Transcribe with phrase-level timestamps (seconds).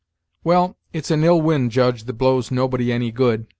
[0.43, 3.45] "Well, it's an ill wind, Judge, that blows nobody any good.